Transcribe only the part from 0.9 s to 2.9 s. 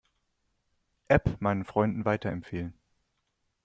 App meinen Freunden weiterempfehlen.